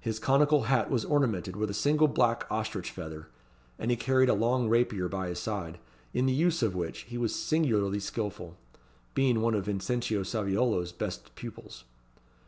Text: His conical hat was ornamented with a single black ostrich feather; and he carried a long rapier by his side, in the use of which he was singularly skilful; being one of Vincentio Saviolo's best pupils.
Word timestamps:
His 0.00 0.18
conical 0.18 0.62
hat 0.64 0.90
was 0.90 1.04
ornamented 1.04 1.54
with 1.54 1.70
a 1.70 1.74
single 1.74 2.08
black 2.08 2.44
ostrich 2.50 2.90
feather; 2.90 3.28
and 3.78 3.88
he 3.92 3.96
carried 3.96 4.28
a 4.28 4.34
long 4.34 4.68
rapier 4.68 5.08
by 5.08 5.28
his 5.28 5.38
side, 5.38 5.78
in 6.12 6.26
the 6.26 6.32
use 6.32 6.60
of 6.60 6.74
which 6.74 7.02
he 7.02 7.16
was 7.16 7.36
singularly 7.36 8.00
skilful; 8.00 8.56
being 9.14 9.40
one 9.40 9.54
of 9.54 9.66
Vincentio 9.66 10.24
Saviolo's 10.24 10.90
best 10.90 11.32
pupils. 11.36 11.84